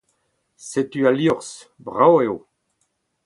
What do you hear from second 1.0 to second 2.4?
al liorzh. Brav eo.